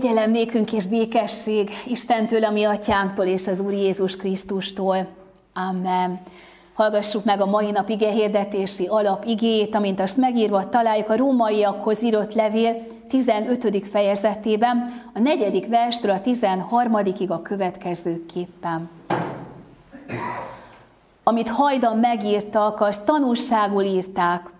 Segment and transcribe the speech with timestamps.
[0.00, 5.06] Kegyelem nékünk és békesség Istentől, a mi atyánktól és az Úr Jézus Krisztustól.
[5.70, 6.20] Amen.
[6.74, 8.30] Hallgassuk meg a mai nap ige
[8.88, 13.86] alap igéjét, amint azt megírva találjuk a rómaiakhoz írott levél 15.
[13.90, 16.94] fejezetében, a negyedik verstől a 13.
[17.28, 18.90] a következőképpen.
[21.22, 24.50] Amit hajdan megírtak, azt tanulságul írták,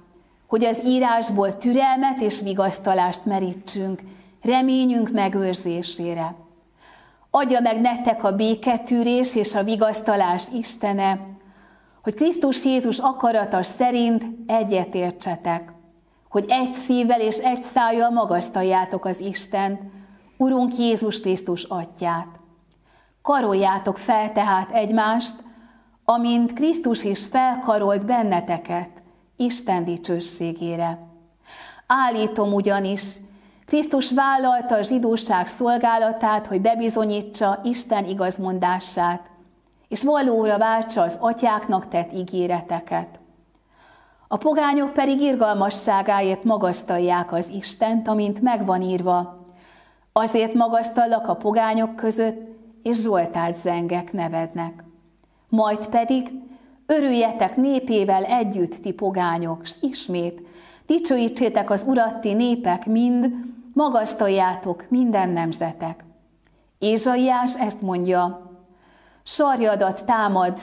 [0.46, 4.00] hogy az írásból türelmet és vigasztalást merítsünk,
[4.46, 6.34] reményünk megőrzésére.
[7.30, 11.20] Adja meg nektek a béketűrés és a vigasztalás Istene,
[12.02, 15.72] hogy Krisztus Jézus akarata szerint egyetértsetek,
[16.28, 19.80] hogy egy szívvel és egy szájjal magasztaljátok az Istent,
[20.36, 22.26] Urunk Jézus Krisztus atyát.
[23.22, 25.34] Karoljátok fel tehát egymást,
[26.04, 28.90] amint Krisztus is felkarolt benneteket
[29.36, 30.98] Isten dicsőségére.
[31.86, 33.16] Állítom ugyanis,
[33.66, 39.30] Krisztus vállalta a zsidóság szolgálatát, hogy bebizonyítsa Isten igazmondását,
[39.88, 43.18] és valóra váltsa az atyáknak tett ígéreteket.
[44.28, 49.44] A pogányok pedig irgalmasságáért magasztalják az Istent, amint megvan írva.
[50.12, 52.40] Azért magasztallak a pogányok között,
[52.82, 54.84] és Zoltát zengek nevednek.
[55.48, 56.30] Majd pedig
[56.86, 60.42] örüljetek népével együtt, ti pogányok, s ismét
[60.86, 63.34] dicsőítsétek az urat, ti népek mind,
[63.76, 66.04] magasztaljátok minden nemzetek.
[66.78, 68.50] Ézsaiás ezt mondja,
[69.22, 70.58] sarjadat támad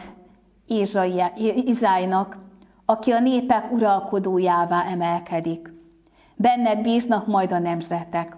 [1.65, 2.37] Izájnak,
[2.85, 5.73] aki a népek uralkodójává emelkedik.
[6.35, 8.37] Benned bíznak majd a nemzetek.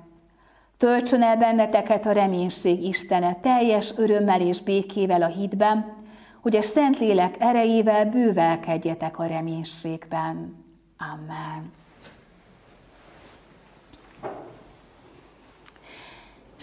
[0.77, 5.93] Töltsön el benneteket a reménység Istene teljes örömmel és békével a hitben,
[6.41, 10.63] hogy a Szentlélek erejével bővelkedjetek a reménységben.
[11.13, 11.83] Amen.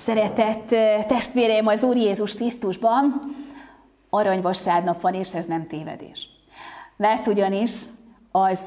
[0.05, 0.69] Szeretett
[1.07, 3.35] testvéreim az Úr Jézus Krisztusban,
[4.11, 6.29] aranyvasárnap van, és ez nem tévedés.
[6.97, 7.85] Mert ugyanis
[8.31, 8.61] az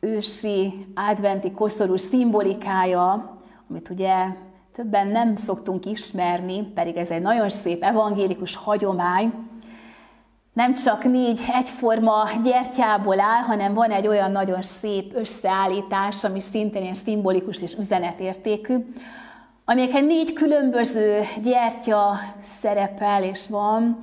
[0.00, 3.38] ősi adventi koszorú szimbolikája,
[3.70, 4.14] amit ugye
[4.74, 9.32] többen nem szoktunk ismerni, pedig ez egy nagyon szép evangélikus hagyomány,
[10.52, 16.82] nem csak négy egyforma gyertyából áll, hanem van egy olyan nagyon szép összeállítás, ami szintén
[16.82, 18.76] ilyen szimbolikus és üzenetértékű,
[19.70, 22.20] amelyeken négy különböző gyertya
[22.60, 23.98] szerepel és van,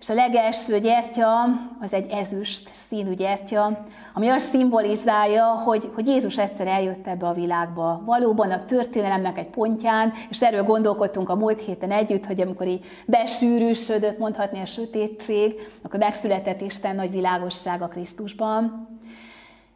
[0.00, 1.42] és a legelső gyertya
[1.80, 7.32] az egy ezüst színű gyertya, ami azt szimbolizálja, hogy, hogy Jézus egyszer eljött ebbe a
[7.32, 8.02] világba.
[8.04, 12.84] Valóban a történelemnek egy pontján, és erről gondolkodtunk a múlt héten együtt, hogy amikor így
[13.06, 18.93] besűrűsödött, mondhatni a sötétség, akkor megszületett Isten nagy világossága Krisztusban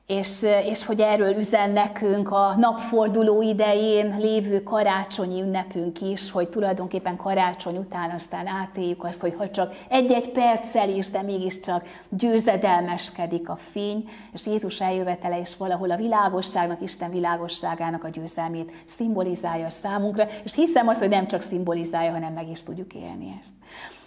[0.08, 7.16] és, és hogy erről üzen nekünk a napforduló idején lévő karácsonyi ünnepünk is, hogy tulajdonképpen
[7.16, 13.56] karácsony után aztán átéljük azt, hogy ha csak egy-egy perccel is, de mégiscsak győzedelmeskedik a
[13.56, 20.54] fény, és Jézus eljövetele is valahol a világosságnak, Isten világosságának a győzelmét szimbolizálja számunkra, és
[20.54, 23.52] hiszem azt, hogy nem csak szimbolizálja, hanem meg is tudjuk élni ezt.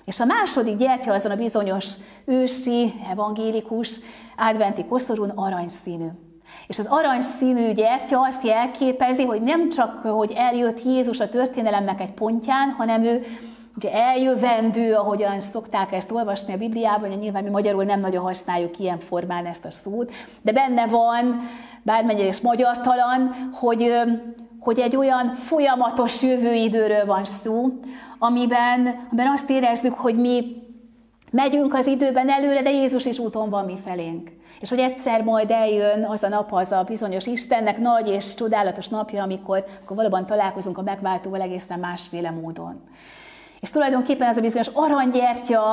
[0.05, 1.87] És a második gyertya azon a bizonyos
[2.25, 3.99] ősi, evangélikus,
[4.37, 6.07] adventi koszorún aranyszínű.
[6.67, 12.11] És az aranyszínű gyertya azt jelképezi, hogy nem csak, hogy eljött Jézus a történelemnek egy
[12.11, 13.25] pontján, hanem ő
[13.75, 18.99] ugye eljövendő, ahogyan szokták ezt olvasni a Bibliában, nyilván mi magyarul nem nagyon használjuk ilyen
[18.99, 21.41] formán ezt a szót, de benne van,
[21.83, 23.93] bármennyire is magyartalan, hogy,
[24.61, 27.69] hogy egy olyan folyamatos jövőidőről van szó,
[28.19, 28.79] amiben,
[29.09, 30.63] amiben azt érezzük, hogy mi
[31.31, 34.31] megyünk az időben előre, de Jézus is úton van mi felénk.
[34.59, 38.87] És hogy egyszer majd eljön az a nap, az a bizonyos Istennek nagy és csodálatos
[38.87, 42.81] napja, amikor, amikor valóban találkozunk a megváltóval egészen másféle módon.
[43.59, 45.63] És tulajdonképpen ez a bizonyos aranygyertya,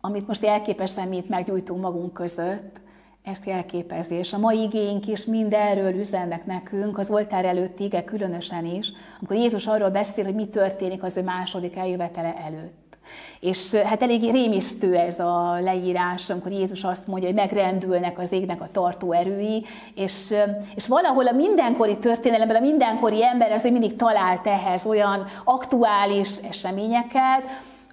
[0.00, 2.80] amit most elképesen mi itt meggyújtunk magunk között,
[3.30, 4.14] ezt jelképezi.
[4.14, 8.92] És a mai igéink is mind erről üzennek nekünk, az oltár előtt ige különösen is,
[9.18, 12.96] amikor Jézus arról beszél, hogy mi történik az ő második eljövetele előtt.
[13.40, 18.60] És hát elég rémisztő ez a leírás, amikor Jézus azt mondja, hogy megrendülnek az égnek
[18.60, 19.64] a tartó erői,
[19.94, 20.34] és,
[20.74, 27.42] és valahol a mindenkori történelemben a mindenkori ember azért mindig talált ehhez olyan aktuális eseményeket,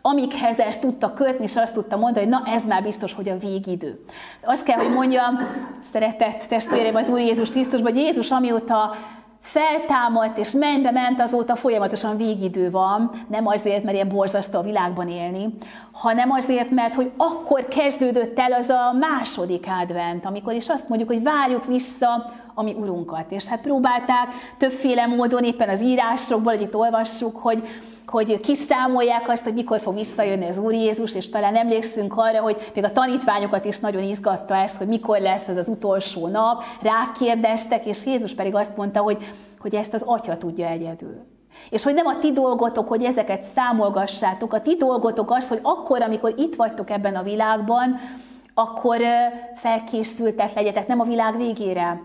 [0.07, 3.37] amikhez ezt tudta kötni, és azt tudta mondani, hogy na ez már biztos, hogy a
[3.37, 3.99] végidő.
[4.43, 5.37] Azt kell, hogy mondjam,
[5.91, 8.95] szeretett testvérem az Úr Jézus Krisztusban, hogy Jézus amióta
[9.41, 15.09] feltámadt és mennybe ment, azóta folyamatosan végidő van, nem azért, mert ilyen borzasztó a világban
[15.09, 15.53] élni,
[15.91, 21.09] hanem azért, mert hogy akkor kezdődött el az a második advent, amikor is azt mondjuk,
[21.09, 23.31] hogy várjuk vissza a mi urunkat.
[23.31, 27.67] És hát próbálták többféle módon, éppen az írásokból, hogy itt olvassuk, hogy,
[28.07, 32.71] hogy kiszámolják azt, hogy mikor fog visszajönni az Úr Jézus, és talán emlékszünk arra, hogy
[32.73, 37.85] még a tanítványokat is nagyon izgatta ezt, hogy mikor lesz ez az utolsó nap, rákérdeztek,
[37.85, 41.25] és Jézus pedig azt mondta, hogy, hogy ezt az Atya tudja egyedül.
[41.69, 46.01] És hogy nem a ti dolgotok, hogy ezeket számolgassátok, a ti dolgotok az, hogy akkor,
[46.01, 47.99] amikor itt vagytok ebben a világban,
[48.53, 48.97] akkor
[49.55, 52.01] felkészültek legyetek, nem a világ végére,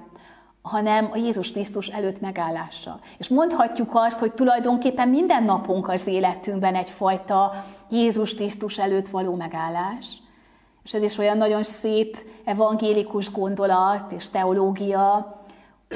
[0.71, 2.99] hanem a Jézus Krisztus előtt megállása.
[3.19, 10.07] És mondhatjuk azt, hogy tulajdonképpen minden napunk az életünkben egyfajta Jézus Krisztus előtt való megállás.
[10.85, 15.40] És ez is olyan nagyon szép evangélikus gondolat és teológia,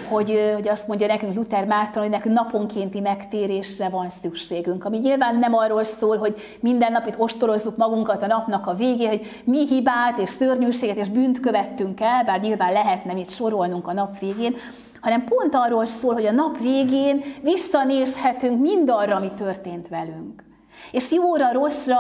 [0.02, 4.85] hogy, hogy azt mondja nekünk Luther Márton, hogy nekünk naponkénti megtérésre van szükségünk.
[4.85, 9.08] Ami nyilván nem arról szól, hogy minden nap itt ostorozzuk magunkat a napnak a végén,
[9.08, 13.93] hogy mi hibát és szörnyűséget és bűnt követtünk el, bár nyilván lehetne itt sorolnunk a
[13.93, 14.56] nap végén,
[15.00, 20.44] hanem pont arról szól, hogy a nap végén visszanézhetünk mindarra, ami történt velünk.
[20.90, 21.97] És jóra, rosszra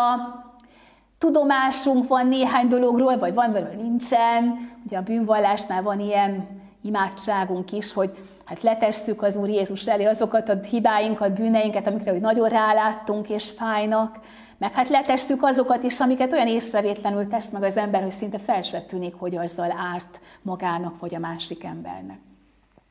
[1.18, 4.72] tudomásunk van néhány dologról, vagy van, vagy nincsen.
[4.86, 10.48] Ugye a bűnvallásnál van ilyen imádságunk is, hogy hát letesszük az Úr Jézus elé azokat
[10.48, 14.18] a hibáinkat, bűneinket, amikre hogy nagyon ráláttunk és fájnak,
[14.58, 18.62] meg hát letesszük azokat is, amiket olyan észrevétlenül tesz meg az ember, hogy szinte fel
[18.62, 22.18] se tűnik, hogy azzal árt magának vagy a másik embernek.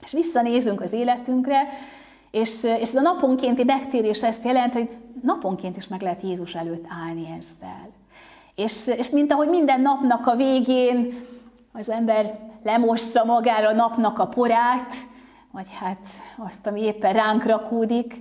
[0.03, 1.59] És visszanézünk az életünkre,
[2.31, 4.89] és, és ez a naponkénti megtérés ezt jelent, hogy
[5.21, 7.89] naponként is meg lehet Jézus előtt állni ezzel.
[8.55, 11.25] És, és mint ahogy minden napnak a végén
[11.73, 14.93] az ember lemossa magára a napnak a porát,
[15.51, 18.13] vagy hát azt, ami éppen ránk rakódik,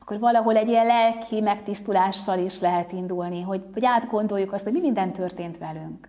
[0.00, 4.80] akkor valahol egy ilyen lelki megtisztulással is lehet indulni, hogy, hogy átgondoljuk azt, hogy mi
[4.80, 6.08] minden történt velünk.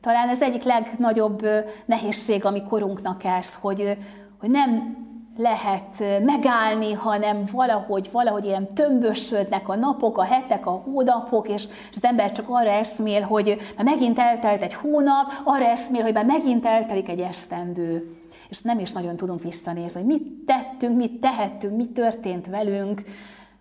[0.00, 1.46] Talán ez egyik legnagyobb
[1.84, 3.98] nehézség, ami korunknak ez, hogy,
[4.40, 4.96] hogy nem
[5.36, 11.64] lehet megállni, hanem valahogy, valahogy ilyen tömbösödnek a napok, a hetek, a hónapok, és
[11.94, 16.24] az ember csak arra eszmél, hogy már megint eltelt egy hónap, arra eszmél, hogy már
[16.24, 18.16] megint eltelik egy esztendő.
[18.48, 23.02] És nem is nagyon tudunk visszanézni, hogy mit tettünk, mit tehettünk, mi történt velünk.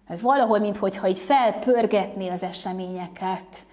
[0.07, 3.65] Mert valahol, mintha így felpörgetné az eseményeket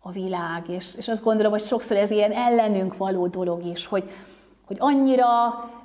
[0.00, 0.68] a világ.
[0.68, 4.10] És, és azt gondolom, hogy sokszor ez ilyen ellenünk való dolog is, hogy,
[4.66, 5.28] hogy annyira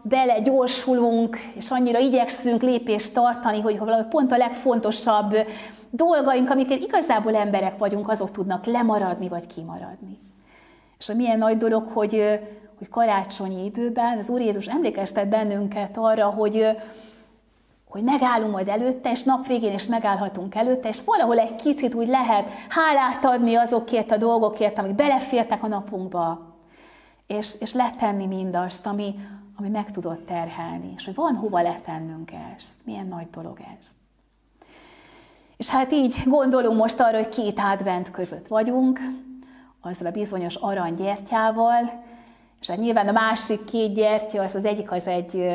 [0.01, 5.35] bele gyorsulunk, és annyira igyekszünk lépést tartani, hogy valahogy pont a legfontosabb
[5.89, 10.19] dolgaink, amiket igazából emberek vagyunk, azok tudnak lemaradni vagy kimaradni.
[10.99, 12.39] És a milyen nagy dolog, hogy,
[12.77, 16.67] hogy karácsonyi időben az Úr Jézus emlékeztet bennünket arra, hogy,
[17.89, 22.07] hogy megállunk majd előtte, és nap végén is megállhatunk előtte, és valahol egy kicsit úgy
[22.07, 26.48] lehet hálát adni azokért a dolgokért, amik belefértek a napunkba,
[27.37, 29.15] és, és letenni mindazt, ami,
[29.57, 32.73] ami meg tudott terhelni, és hogy van hova letennünk ezt.
[32.83, 33.87] Milyen nagy dolog ez.
[35.57, 38.99] És hát így gondolunk most arra, hogy két advent között vagyunk,
[39.81, 42.03] azzal a bizonyos aranygyertyával,
[42.61, 45.47] és hát nyilván a másik két gyertya, az, az egyik az egy,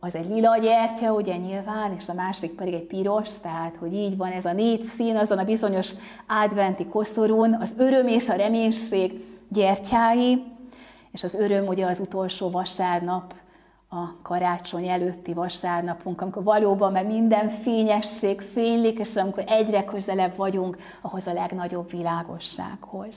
[0.00, 4.16] az egy lila gyertya, ugye nyilván, és a másik pedig egy piros, tehát hogy így
[4.16, 5.92] van ez a négy szín azon a bizonyos
[6.44, 10.53] adventi koszorún, az öröm és a reménység gyertyái,
[11.14, 13.34] és az öröm ugye az utolsó vasárnap,
[13.88, 20.76] a karácsony előtti vasárnapunk, amikor valóban mert minden fényesség fénylik, és amikor egyre közelebb vagyunk
[21.00, 23.16] ahhoz a legnagyobb világossághoz.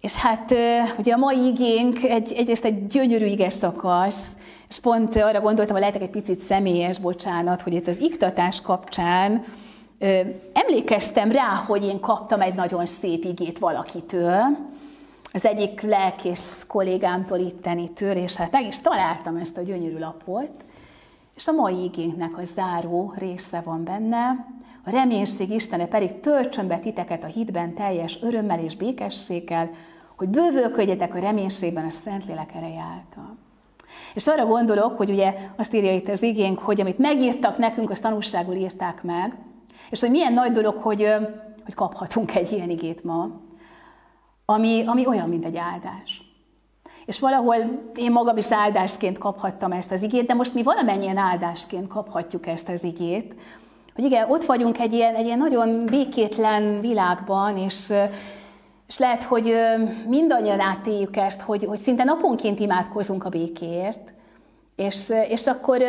[0.00, 0.54] És hát
[0.98, 4.22] ugye a mai igénk egy, egyrészt egy gyönyörű iges szakasz,
[4.68, 9.44] és pont arra gondoltam, hogy lehetek egy picit személyes, bocsánat, hogy itt az iktatás kapcsán
[10.52, 14.40] emlékeztem rá, hogy én kaptam egy nagyon szép igét valakitől,
[15.34, 20.64] az egyik lelkész kollégámtól ittenitől, és hát meg is találtam ezt a gyönyörű lapot,
[21.36, 24.46] és a mai igénknek a záró része van benne,
[24.84, 29.70] a reménység Istene pedig töltsön be titeket a hitben teljes örömmel és békességgel,
[30.16, 33.36] hogy bővölködjetek a reménységben a Szentlélek ereje által.
[34.14, 38.02] És arra gondolok, hogy ugye azt írja itt az igénk, hogy amit megírtak nekünk, azt
[38.02, 39.36] tanulságul írták meg,
[39.90, 41.14] és hogy milyen nagy dolog, hogy,
[41.64, 43.42] hogy kaphatunk egy ilyen igét ma
[44.44, 46.22] ami, ami olyan, mint egy áldás.
[47.06, 47.56] És valahol
[47.94, 52.68] én magam is áldásként kaphattam ezt az igét, de most mi valamennyien áldásként kaphatjuk ezt
[52.68, 53.34] az igét,
[53.94, 57.92] hogy igen, ott vagyunk egy ilyen, egy ilyen nagyon békétlen világban, és,
[58.88, 59.54] és lehet, hogy
[60.08, 64.12] mindannyian átéljük ezt, hogy, hogy szinte naponként imádkozunk a békéért,
[64.76, 65.80] és, és akkor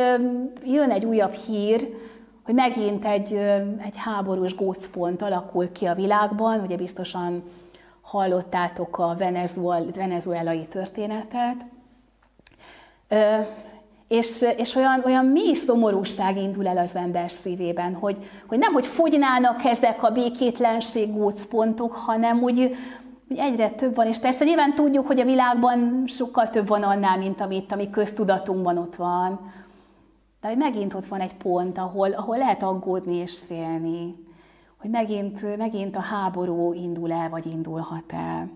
[0.65, 1.93] jön egy újabb hír,
[2.43, 3.33] hogy megint egy,
[3.85, 7.43] egy háborús gócpont alakul ki a világban, ugye biztosan
[8.05, 9.15] hallottátok a
[9.93, 11.65] venezuelai történetet,
[14.07, 18.85] És, és olyan, olyan mély szomorúság indul el az ember szívében, hogy, hogy nem, hogy
[18.85, 22.75] fogynának ezek a békétlenség gócpontok, hanem úgy,
[23.29, 24.07] úgy egyre több van.
[24.07, 28.77] És persze nyilván tudjuk, hogy a világban sokkal több van annál, mint amit, ami köztudatunkban
[28.77, 29.51] ott van.
[30.41, 34.24] De hogy megint ott van egy pont, ahol, ahol lehet aggódni és félni.
[34.85, 38.49] Hogy megint, megint a háború indul el, vagy indulhat el.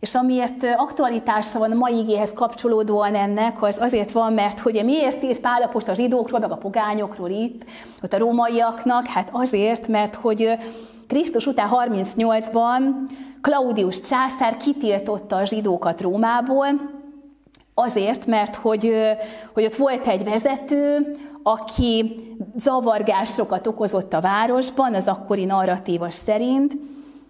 [0.00, 5.22] És amiért aktualitása van a mai igéhez kapcsolódóan ennek, az azért van, mert hogy miért
[5.22, 7.64] írt Pálapost a zsidókról, meg a pogányokról itt,
[8.02, 9.06] ott a rómaiaknak?
[9.06, 10.58] Hát azért, mert hogy
[11.06, 12.80] Krisztus után 38-ban
[13.40, 16.66] Claudius császár kitiltotta a zsidókat Rómából,
[17.78, 18.92] azért, mert hogy,
[19.52, 22.20] hogy ott volt egy vezető, aki
[22.56, 26.76] zavargásokat okozott a városban, az akkori narratíva szerint,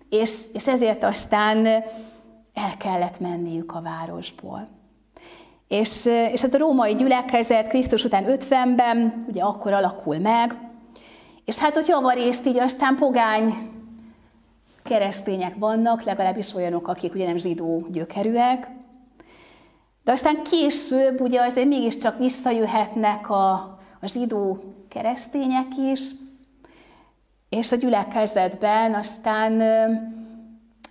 [0.08, 1.66] és, és ezért aztán
[2.54, 4.68] el kellett menniük a városból.
[5.68, 10.58] És, és hát a római gyülekezet Krisztus után 50-ben, ugye akkor alakul meg,
[11.44, 13.54] és hát ott javarészt így aztán pogány
[14.82, 18.68] keresztények vannak, legalábbis olyanok, akik ugye nem zsidó gyökerűek,
[20.06, 23.52] de aztán később ugye azért mégiscsak visszajöhetnek a,
[24.00, 26.00] a zsidó keresztények is,
[27.48, 29.60] és a gyülekezetben aztán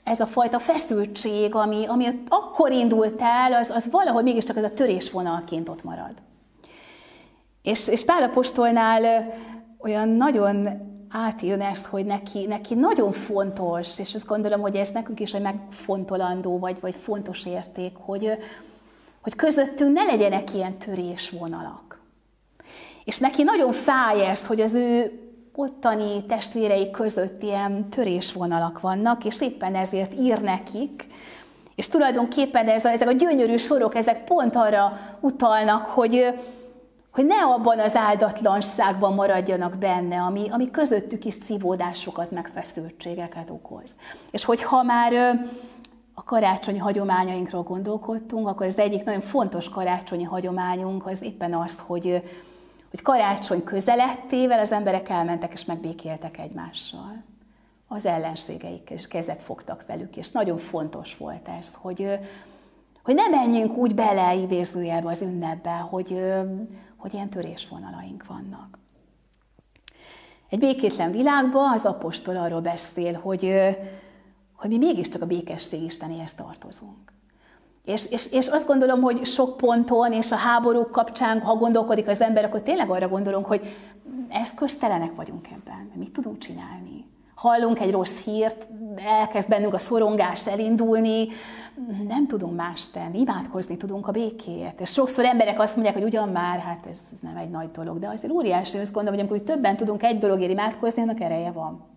[0.04, 4.74] ez a fajta feszültség, ami, ami akkor indult el, az, az valahogy mégiscsak ez a
[4.74, 6.14] törésvonalként ott marad.
[7.62, 9.34] És, és Pál Apostolnál
[9.78, 10.70] olyan nagyon
[11.10, 15.42] átjön ezt, hogy neki, neki nagyon fontos, és azt gondolom, hogy ez nekünk is egy
[15.42, 18.38] megfontolandó, vagy, vagy fontos érték, hogy,
[19.26, 22.00] hogy közöttünk ne legyenek ilyen törésvonalak.
[23.04, 25.20] És neki nagyon fáj ezt, hogy az ő
[25.56, 31.06] ottani testvérei között ilyen törésvonalak vannak, és éppen ezért ír nekik,
[31.76, 36.34] és tulajdonképpen ez a, ezek a gyönyörű sorok, ezek pont arra utalnak, hogy,
[37.12, 43.96] hogy ne abban az áldatlanságban maradjanak benne, ami, ami közöttük is civódásokat, meg feszültségeket okoz.
[44.32, 45.40] És hogyha már
[46.18, 52.24] a karácsonyi hagyományainkról gondolkodtunk, akkor az egyik nagyon fontos karácsonyi hagyományunk az éppen azt, hogy
[52.96, 57.24] hogy karácsony közelettével az emberek elmentek és megbékéltek egymással.
[57.88, 62.20] Az ellenségeik és kezet fogtak velük, és nagyon fontos volt ez, hogy,
[63.04, 66.22] hogy ne menjünk úgy bele idézőjelbe az ünnepbe, hogy,
[66.96, 68.78] hogy ilyen törésvonalaink vannak.
[70.50, 73.54] Egy békétlen világban az apostol arról beszél, hogy,
[74.56, 77.14] hogy mi mégiscsak a békesség Istenéhez tartozunk.
[77.86, 82.22] És, és, és azt gondolom, hogy sok ponton, és a háborúk kapcsán, ha gondolkodik az
[82.22, 83.62] ember, akkor tényleg arra gondolunk, hogy
[84.30, 85.92] eszköztelenek vagyunk ebben.
[85.94, 87.06] Mit tudunk csinálni?
[87.36, 88.68] Hallunk egy rossz hírt,
[89.20, 91.28] elkezd bennünk a szorongás elindulni,
[92.08, 94.80] nem tudunk más tenni, imádkozni tudunk a békéért.
[94.82, 98.00] És sokszor emberek azt mondják, hogy ugyan már, hát ez, ez nem egy nagy dolog,
[98.00, 101.95] de azért óriási, azt gondolom, hogy amikor többen tudunk egy dologért imádkozni, annak ereje van.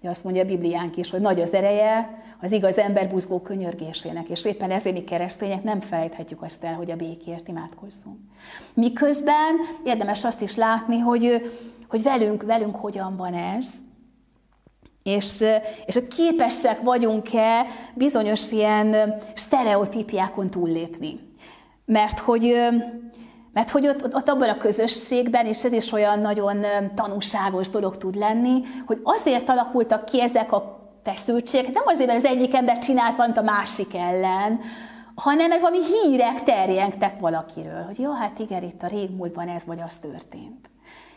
[0.00, 4.28] Ugye azt mondja a Bibliánk is, hogy nagy az ereje az igaz ember buzgó könyörgésének,
[4.28, 8.18] és éppen ezért mi keresztények nem fejthetjük azt el, hogy a békért imádkozzunk.
[8.74, 11.52] Miközben érdemes azt is látni, hogy,
[11.88, 13.70] hogy velünk, velünk hogyan van ez,
[15.02, 15.44] és,
[15.86, 21.20] és hogy képesek vagyunk-e bizonyos ilyen sztereotípiákon túllépni.
[21.84, 22.54] Mert hogy
[23.58, 28.14] mert hogy ott, ott abban a közösségben, és ez is olyan nagyon tanúságos dolog tud
[28.14, 33.16] lenni, hogy azért alakultak ki ezek a feszültségek, nem azért, mert az egyik ember csinált
[33.16, 34.60] valamit a másik ellen,
[35.14, 39.80] hanem mert valami hírek terjengtek valakiről, hogy jó, hát igen, itt a régmúltban ez vagy
[39.86, 40.70] az történt.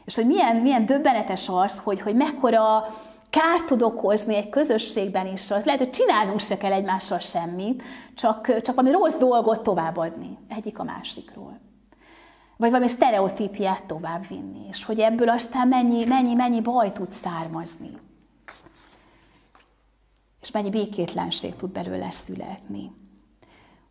[0.05, 2.85] És hogy milyen, milyen döbbenetes az, hogy, hogy mekkora
[3.29, 7.83] kárt tud okozni egy közösségben is, az lehet, hogy csinálnunk se kell egymással semmit,
[8.15, 11.69] csak, csak valami rossz dolgot továbbadni egyik a másikról
[12.61, 17.91] vagy valami sztereotípiát továbbvinni, és hogy ebből aztán mennyi, mennyi, mennyi baj tud származni.
[20.41, 22.91] És mennyi békétlenség tud belőle születni.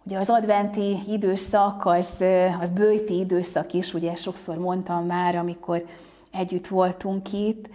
[0.05, 2.11] Ugye az adventi időszak, az,
[2.61, 5.87] az bőti időszak is, ugye sokszor mondtam már, amikor
[6.33, 7.69] együtt voltunk itt,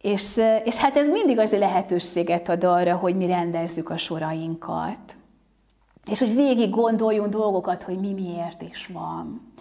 [0.00, 5.16] és, és hát ez mindig azért lehetőséget ad arra, hogy mi rendezzük a sorainkat.
[6.10, 9.52] És hogy végig gondoljunk dolgokat, hogy mi miért is van.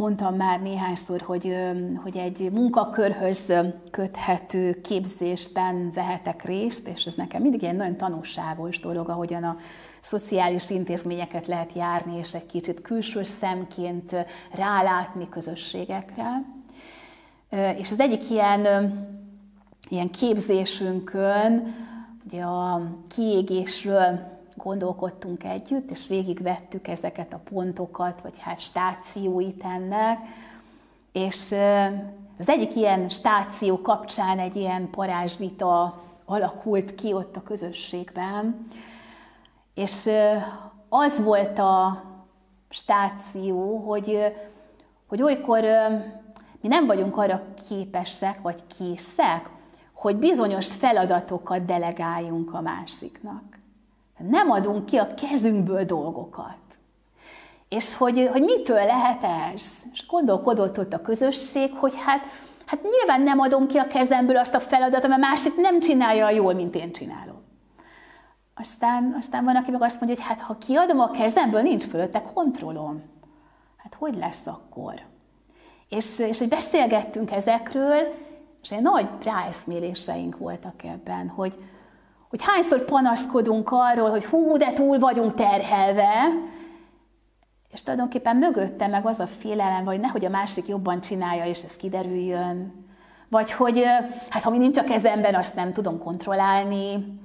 [0.00, 1.56] Mondtam már néhányszor, hogy,
[2.02, 3.52] hogy egy munkakörhöz
[3.90, 9.56] köthető képzésben vehetek részt, és ez nekem mindig egy nagyon tanulságos dolog, ahogyan a
[10.00, 14.16] szociális intézményeket lehet járni, és egy kicsit külső szemként
[14.52, 16.42] rálátni közösségekre.
[17.76, 18.66] És az egyik ilyen,
[19.88, 21.74] ilyen képzésünkön,
[22.24, 22.82] ugye a
[23.14, 30.18] kiégésről gondolkodtunk együtt, és végigvettük ezeket a pontokat, vagy hát stációit ennek,
[31.12, 31.54] és
[32.38, 38.66] az egyik ilyen stáció kapcsán egy ilyen parázsvita alakult ki ott a közösségben,
[39.74, 40.08] és
[40.88, 42.02] az volt a
[42.68, 44.18] stáció, hogy,
[45.06, 45.64] hogy olykor
[46.60, 49.48] mi nem vagyunk arra képesek, vagy készek,
[49.92, 53.59] hogy bizonyos feladatokat delegáljunk a másiknak.
[54.28, 56.58] Nem adunk ki a kezünkből dolgokat.
[57.68, 59.22] És hogy, hogy mitől lehet
[59.54, 59.72] ez?
[59.92, 62.20] És gondolkodott ott a közösség, hogy hát,
[62.66, 66.54] hát nyilván nem adom ki a kezemből azt a feladatot, mert másik nem csinálja jól,
[66.54, 67.42] mint én csinálom.
[68.54, 72.22] Aztán, aztán van, aki meg azt mondja, hogy hát ha kiadom a kezemből, nincs fölötte
[72.22, 73.02] kontrollom.
[73.76, 74.94] Hát hogy lesz akkor?
[75.88, 78.14] És, és hogy beszélgettünk ezekről,
[78.62, 81.54] és egy nagy ráeszméléseink voltak ebben, hogy,
[82.30, 86.12] hogy hányszor panaszkodunk arról, hogy hú, de túl vagyunk terhelve,
[87.72, 91.76] és tulajdonképpen mögötte meg az a félelem, hogy nehogy a másik jobban csinálja, és ez
[91.76, 92.86] kiderüljön.
[93.28, 93.84] Vagy hogy
[94.28, 97.18] hát ha mi nincs a kezemben, azt nem tudom kontrollálni.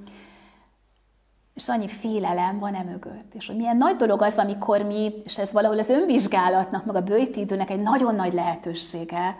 [1.54, 3.34] És annyi félelem van e mögött.
[3.34, 7.02] És hogy milyen nagy dolog az, amikor mi, és ez valahol az önvizsgálatnak, meg a
[7.02, 9.38] bőti időnek egy nagyon nagy lehetősége,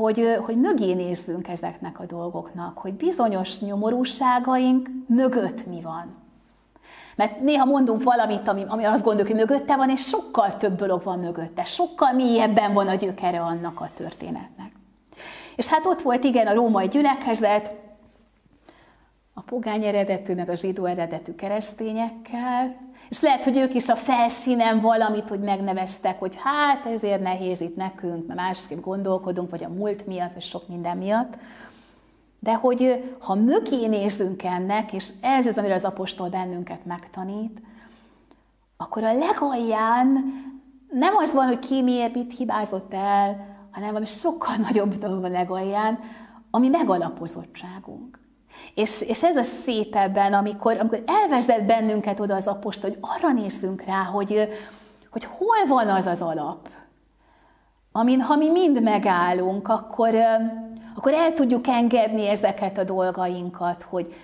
[0.00, 6.14] hogy, hogy mögé nézzünk ezeknek a dolgoknak, hogy bizonyos nyomorúságaink mögött mi van.
[7.16, 11.02] Mert néha mondunk valamit, ami, ami azt gondoljuk, hogy mögötte van, és sokkal több dolog
[11.02, 14.72] van mögötte, sokkal mélyebben van a gyökere annak a történetnek.
[15.56, 17.70] És hát ott volt igen a római gyülekezet,
[19.34, 22.76] a pogány eredetű, meg a zsidó eredetű keresztényekkel,
[23.10, 27.76] és lehet, hogy ők is a felszínen valamit, hogy megneveztek, hogy hát ezért nehéz itt
[27.76, 31.34] nekünk, mert másképp gondolkodunk, vagy a múlt miatt, vagy sok minden miatt.
[32.38, 37.62] De hogy ha mögé nézzünk ennek, és ez az, amire az apostol bennünket megtanít,
[38.76, 40.34] akkor a legalján
[40.90, 45.30] nem az van, hogy ki miért mit hibázott el, hanem valami sokkal nagyobb dolog van
[45.30, 45.98] legalján,
[46.50, 48.19] ami megalapozottságunk.
[48.74, 53.32] És, és ez a szép ebben, amikor, amikor elvezet bennünket oda az apostol, hogy arra
[53.32, 54.48] nézzünk rá, hogy,
[55.10, 56.68] hogy hol van az az alap,
[57.92, 60.14] amin ha mi mind megállunk, akkor,
[60.96, 64.14] akkor el tudjuk engedni ezeket a dolgainkat, hogy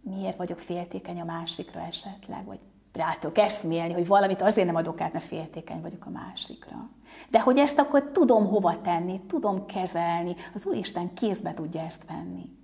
[0.00, 2.58] miért vagyok féltékeny a másikra esetleg, vagy
[2.92, 6.88] rá tudok eszmélni, hogy valamit azért nem adok át, mert féltékeny vagyok a másikra.
[7.30, 12.58] De hogy ezt akkor tudom hova tenni, tudom kezelni, az Úristen kézbe tudja ezt venni.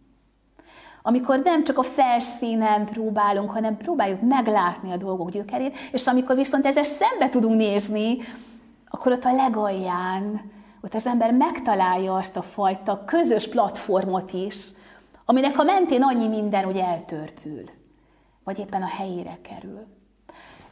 [1.06, 6.66] Amikor nem csak a felszínen próbálunk, hanem próbáljuk meglátni a dolgok gyökerét, és amikor viszont
[6.66, 8.16] ezzel szembe tudunk nézni,
[8.88, 14.68] akkor ott a legalján, ott az ember megtalálja azt a fajta közös platformot is,
[15.24, 17.64] aminek a mentén annyi minden úgy eltörpül,
[18.44, 19.86] vagy éppen a helyére kerül.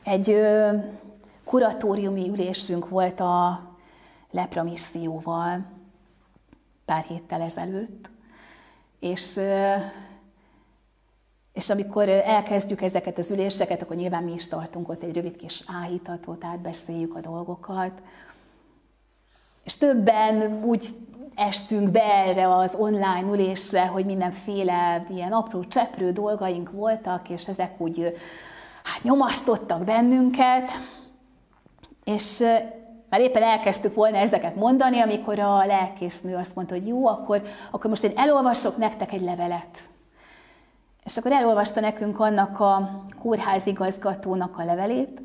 [0.03, 0.77] Egy ö,
[1.44, 3.62] kuratóriumi ülésünk volt a
[4.31, 5.64] lepra misszióval
[6.85, 8.11] pár héttel ezelőtt,
[9.01, 9.40] és
[11.54, 15.64] és amikor elkezdjük ezeket az üléseket, akkor nyilván mi is tartunk ott egy rövid kis
[15.82, 17.92] áhítatót, átbeszéljük a dolgokat.
[19.64, 20.94] És többen úgy
[21.34, 27.80] estünk be erre az online ülésre, hogy mindenféle ilyen apró cseprő dolgaink voltak, és ezek
[27.80, 28.16] úgy
[28.82, 30.70] hát nyomasztottak bennünket.
[32.04, 32.38] És
[33.08, 37.90] már éppen elkezdtük volna ezeket mondani, amikor a lelkésznő azt mondta, hogy jó, akkor, akkor
[37.90, 39.92] most én elolvasok nektek egy levelet
[41.04, 45.20] és akkor elolvasta nekünk annak a kórházigazgatónak a levelét,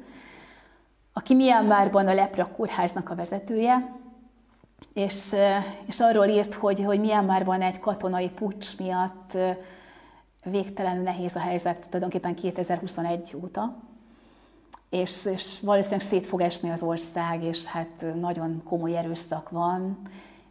[1.13, 3.95] aki Myanmarban a lepra kórháznak a vezetője,
[4.93, 5.35] és,
[5.85, 9.37] és arról írt, hogy, hogy Myanmarban egy katonai pucs miatt
[10.43, 13.75] végtelenül nehéz a helyzet, tulajdonképpen 2021 óta,
[14.89, 19.97] és, és valószínűleg szét fog esni az ország, és hát nagyon komoly erőszak van.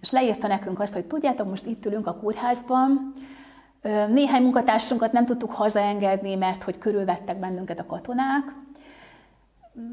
[0.00, 3.14] És leírta nekünk azt, hogy tudjátok, most itt ülünk a kórházban,
[4.08, 8.54] néhány munkatársunkat nem tudtuk hazaengedni, mert hogy körülvettek bennünket a katonák.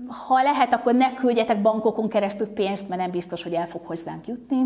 [0.07, 4.27] Ha lehet, akkor ne küldjetek bankokon keresztül pénzt, mert nem biztos, hogy el fog hozzánk
[4.27, 4.63] jutni.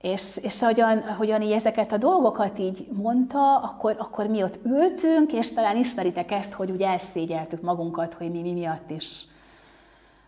[0.00, 5.32] És, és ahogyan, ahogyan így ezeket a dolgokat így mondta, akkor, akkor mi ott ültünk,
[5.32, 9.24] és talán ismeritek ezt, hogy úgy elszégyeltük magunkat, hogy mi, mi miatt is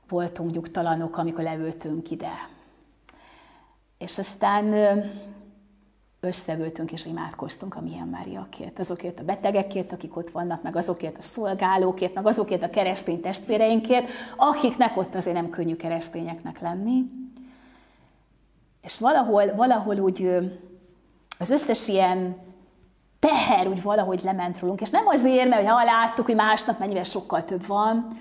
[0.09, 2.49] voltunk nyugtalanok, amikor leültünk ide.
[3.99, 4.75] És aztán
[6.21, 12.15] összevültünk és imádkoztunk a Myanmariakért, azokért a betegekért, akik ott vannak, meg azokért a szolgálókért,
[12.15, 17.03] meg azokért a keresztény testvéreinkért, akiknek ott azért nem könnyű keresztényeknek lenni.
[18.83, 20.39] És valahol, valahol úgy
[21.39, 22.37] az összes ilyen
[23.19, 24.81] teher úgy valahogy lement rólunk.
[24.81, 28.19] És nem azért, mert ha láttuk, hogy másnap mennyivel sokkal több van,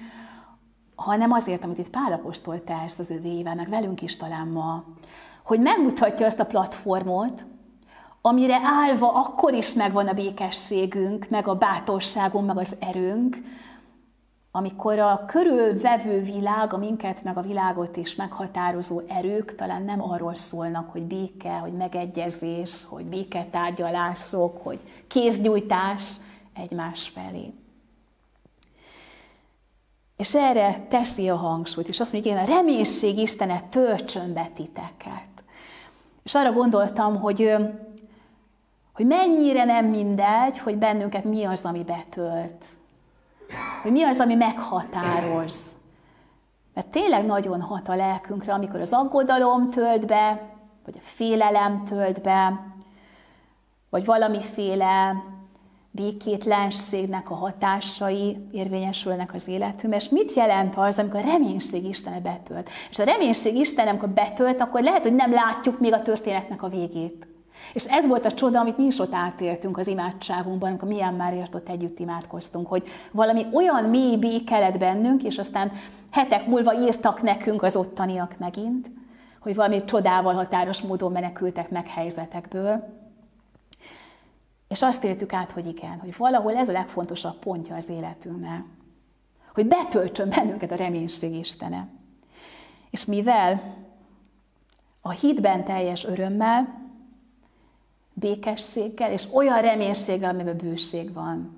[0.95, 4.83] hanem azért, amit itt Pál apostol tesz az övével, meg velünk is talán ma,
[5.43, 7.45] hogy megmutatja azt a platformot,
[8.21, 13.37] amire állva akkor is megvan a békességünk, meg a bátorságunk, meg az erőnk,
[14.51, 20.35] amikor a körülvevő világ, a minket meg a világot is meghatározó erők talán nem arról
[20.35, 26.15] szólnak, hogy béke, hogy megegyezés, hogy béketárgyalások, hogy kézgyújtás
[26.53, 27.53] egymás felé.
[30.17, 34.49] És erre teszi a hangsúlyt, és azt mondja, hogy én a reménység Istenet töltsön be
[34.55, 35.27] titeket.
[36.23, 37.55] És arra gondoltam, hogy,
[38.99, 42.65] hogy mennyire nem mindegy, hogy bennünket mi az, ami betölt
[43.81, 45.77] hogy mi az, ami meghatároz.
[46.73, 50.41] Mert tényleg nagyon hat a lelkünkre, amikor az aggodalom tölt be,
[50.85, 52.59] vagy a félelem tölt be,
[53.89, 55.23] vagy valamiféle
[55.91, 59.99] békétlenségnek a hatásai érvényesülnek az életünkben.
[59.99, 62.69] És mit jelent az, amikor a reménység Istene betölt?
[62.89, 66.69] És a reménység Isten, amikor betölt, akkor lehet, hogy nem látjuk még a történetnek a
[66.69, 67.28] végét.
[67.73, 71.33] És ez volt a csoda, amit mi is ott átéltünk az imádságunkban, amikor milyen már
[71.33, 75.71] ért ott együtt imádkoztunk, hogy valami olyan mély béke bennünk, és aztán
[76.11, 78.91] hetek múlva írtak nekünk az ottaniak megint,
[79.39, 82.97] hogy valami csodával határos módon menekültek meg helyzetekből.
[84.67, 88.63] És azt éltük át, hogy igen, hogy valahol ez a legfontosabb pontja az életünknek.
[89.53, 91.87] Hogy betöltsön bennünket a reménység Istene.
[92.89, 93.75] És mivel
[95.01, 96.88] a hitben teljes örömmel,
[98.19, 101.57] békességgel, és olyan reménységgel, amiben bőség van.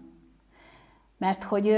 [1.17, 1.77] Mert hogy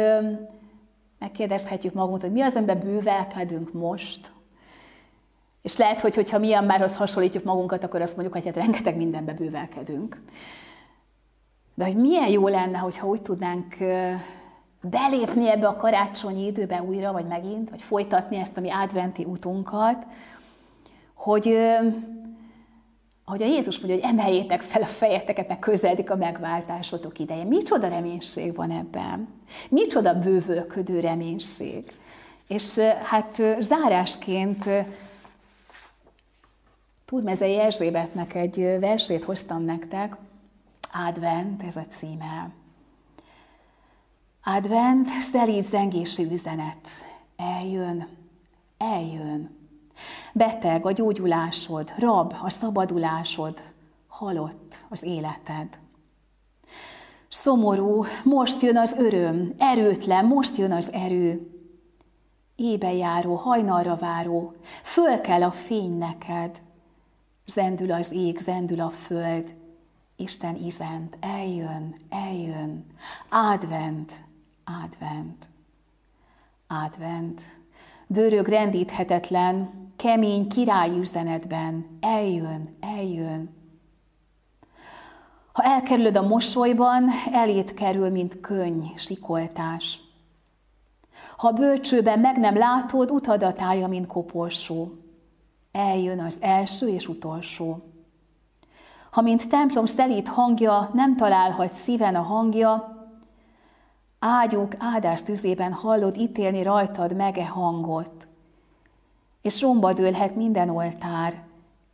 [1.19, 4.31] megkérdezhetjük magunkat, hogy mi az, amiben bővelkedünk most,
[5.61, 10.21] és lehet, hogy hogyha Myanmarhoz hasonlítjuk magunkat, akkor azt mondjuk, hogy hát rengeteg mindenbe bővelkedünk.
[11.73, 13.75] De hogy milyen jó lenne, hogyha úgy tudnánk
[14.81, 20.05] belépni ebbe a karácsonyi időbe újra, vagy megint, vagy folytatni ezt a mi adventi utunkat,
[21.13, 21.57] hogy
[23.25, 27.43] ahogy a Jézus mondja, hogy emeljétek fel a fejeteket, mert közeledik a megváltásotok ideje.
[27.43, 29.27] Micsoda reménység van ebben?
[29.69, 31.91] Micsoda bővölködő reménység?
[32.47, 34.69] És hát zárásként
[37.05, 40.15] Turmezei Erzsébetnek egy versét hoztam nektek,
[41.07, 42.49] Advent, ez a címe.
[44.43, 46.87] Advent, szelíd zengésű üzenet.
[47.35, 48.07] Eljön,
[48.77, 49.62] eljön.
[50.33, 53.63] Beteg a gyógyulásod, rab a szabadulásod,
[54.07, 55.79] halott az életed.
[57.29, 61.47] Szomorú, most jön az öröm, erőtlen, most jön az erő.
[62.55, 66.61] Ébe járó, hajnalra váró, föl kell a fény neked.
[67.45, 69.55] Zendül az ég, zendül a föld,
[70.15, 72.85] Isten izent, eljön, eljön,
[73.29, 74.23] advent,
[74.83, 75.49] advent,
[76.67, 77.41] advent.
[78.13, 83.49] Dörög rendíthetetlen, kemény királyüzenetben eljön, eljön.
[85.53, 90.01] Ha elkerülöd a mosolyban, elét kerül, mint könny, sikoltás.
[91.37, 94.91] Ha bölcsőben meg nem látod, utadat állja, mint koporsó.
[95.71, 97.83] Eljön az első és utolsó.
[99.11, 102.92] Ha mint templom szelít hangja, nem találhat szíven a hangja,
[104.25, 108.27] ágyuk áldás tüzében hallod ítélni rajtad mege hangot
[109.43, 111.43] és romba dőlhet minden oltár.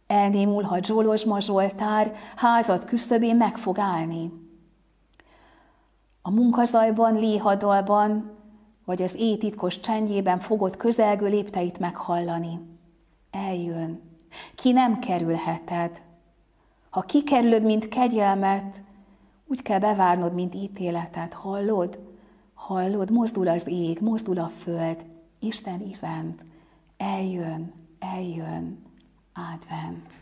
[0.08, 4.32] Elnémulhat zsolozsma Zsoltár, házat küszöbén meg fog állni.
[6.22, 8.32] A munkazajban, léhadalban,
[8.86, 12.60] vagy az éjtitkos csendjében fogod közelgő lépteit meghallani.
[13.32, 14.02] Eljön.
[14.56, 16.02] Ki nem kerülheted.
[16.90, 18.82] Ha kikerülöd, mint kegyelmet,
[19.48, 21.34] úgy kell bevárnod, mint ítéletet.
[21.34, 22.00] Hallod?
[22.60, 23.12] Hallod?
[23.12, 25.06] Mozdul az ég, mozdul a föld.
[25.40, 26.44] Isten izent
[26.98, 28.86] eljön, eljön,
[29.34, 30.14] advent.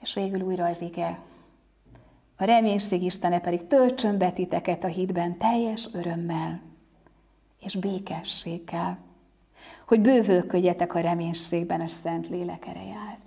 [0.00, 1.18] És végül újra az ige.
[2.36, 4.32] A reménység Istene pedig töltsön be
[4.82, 6.60] a hitben teljes örömmel
[7.60, 8.98] és békességgel,
[9.86, 13.25] hogy bővölködjetek a reménységben a Szent Lélek ereját.